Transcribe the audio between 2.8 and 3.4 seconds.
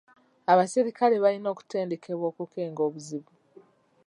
obuzibu.